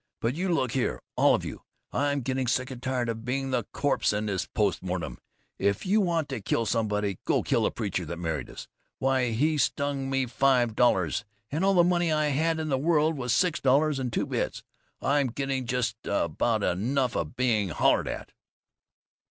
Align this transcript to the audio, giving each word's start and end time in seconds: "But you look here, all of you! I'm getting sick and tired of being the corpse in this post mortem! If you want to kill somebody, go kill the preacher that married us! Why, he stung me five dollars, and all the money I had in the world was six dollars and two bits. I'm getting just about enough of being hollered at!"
"But 0.19 0.33
you 0.33 0.49
look 0.49 0.71
here, 0.71 0.99
all 1.15 1.35
of 1.35 1.45
you! 1.45 1.61
I'm 1.93 2.21
getting 2.21 2.47
sick 2.47 2.71
and 2.71 2.81
tired 2.81 3.07
of 3.07 3.23
being 3.23 3.51
the 3.51 3.65
corpse 3.71 4.11
in 4.13 4.25
this 4.25 4.47
post 4.47 4.81
mortem! 4.81 5.19
If 5.59 5.85
you 5.85 6.01
want 6.01 6.27
to 6.29 6.41
kill 6.41 6.65
somebody, 6.65 7.19
go 7.23 7.43
kill 7.43 7.61
the 7.61 7.69
preacher 7.71 8.03
that 8.05 8.17
married 8.17 8.49
us! 8.49 8.67
Why, 8.97 9.29
he 9.29 9.59
stung 9.59 10.09
me 10.09 10.25
five 10.25 10.75
dollars, 10.75 11.23
and 11.51 11.63
all 11.63 11.75
the 11.75 11.83
money 11.83 12.11
I 12.11 12.29
had 12.29 12.59
in 12.59 12.69
the 12.69 12.79
world 12.79 13.15
was 13.15 13.31
six 13.31 13.59
dollars 13.59 13.99
and 13.99 14.11
two 14.11 14.25
bits. 14.25 14.63
I'm 15.03 15.27
getting 15.27 15.67
just 15.67 15.95
about 16.03 16.63
enough 16.63 17.15
of 17.15 17.35
being 17.35 17.69
hollered 17.69 18.07
at!" 18.07 18.31